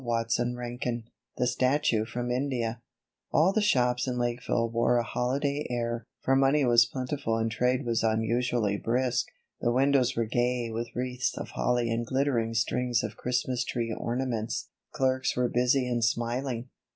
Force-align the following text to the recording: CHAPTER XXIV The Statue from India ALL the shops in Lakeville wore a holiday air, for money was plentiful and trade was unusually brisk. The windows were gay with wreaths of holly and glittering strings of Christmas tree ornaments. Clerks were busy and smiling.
CHAPTER 0.03 0.45
XXIV 0.45 1.03
The 1.37 1.45
Statue 1.45 2.05
from 2.05 2.31
India 2.31 2.81
ALL 3.31 3.53
the 3.53 3.61
shops 3.61 4.07
in 4.07 4.17
Lakeville 4.17 4.67
wore 4.67 4.97
a 4.97 5.03
holiday 5.03 5.63
air, 5.69 6.07
for 6.21 6.35
money 6.35 6.65
was 6.65 6.87
plentiful 6.87 7.37
and 7.37 7.51
trade 7.51 7.85
was 7.85 8.01
unusually 8.01 8.77
brisk. 8.77 9.27
The 9.59 9.71
windows 9.71 10.15
were 10.15 10.25
gay 10.25 10.71
with 10.71 10.95
wreaths 10.95 11.37
of 11.37 11.49
holly 11.49 11.91
and 11.91 12.03
glittering 12.03 12.55
strings 12.55 13.03
of 13.03 13.15
Christmas 13.15 13.63
tree 13.63 13.93
ornaments. 13.95 14.69
Clerks 14.91 15.35
were 15.37 15.47
busy 15.47 15.87
and 15.87 16.03
smiling. 16.03 16.69